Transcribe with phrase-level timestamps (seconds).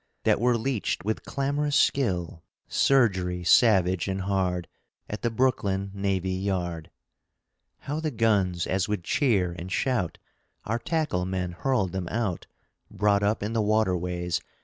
[0.23, 4.67] That were leeched with clamorous skill (Surgery savage and hard),
[5.07, 6.89] At the Brooklyn Navy Yard.
[7.81, 10.17] How the guns, as with cheer and shout,
[10.65, 12.47] Our tackle men hurled them out,
[12.89, 14.41] Brought up in the waterways...